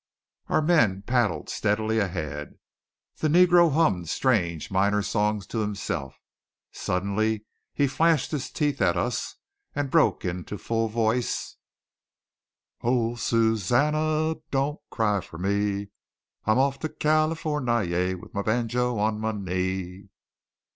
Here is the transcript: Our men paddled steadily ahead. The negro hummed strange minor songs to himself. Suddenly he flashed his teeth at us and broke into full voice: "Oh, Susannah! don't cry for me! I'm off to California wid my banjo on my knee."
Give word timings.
Our 0.49 0.63
men 0.63 1.03
paddled 1.03 1.47
steadily 1.47 1.99
ahead. 1.99 2.55
The 3.17 3.27
negro 3.27 3.71
hummed 3.71 4.09
strange 4.09 4.71
minor 4.71 5.03
songs 5.03 5.45
to 5.45 5.59
himself. 5.59 6.15
Suddenly 6.71 7.45
he 7.71 7.85
flashed 7.85 8.31
his 8.31 8.49
teeth 8.49 8.81
at 8.81 8.97
us 8.97 9.35
and 9.75 9.91
broke 9.91 10.25
into 10.25 10.57
full 10.57 10.87
voice: 10.87 11.55
"Oh, 12.81 13.13
Susannah! 13.13 14.37
don't 14.49 14.79
cry 14.89 15.21
for 15.21 15.37
me! 15.37 15.91
I'm 16.45 16.57
off 16.57 16.79
to 16.79 16.89
California 16.89 18.17
wid 18.17 18.33
my 18.33 18.41
banjo 18.41 18.97
on 18.97 19.19
my 19.19 19.33
knee." 19.33 20.09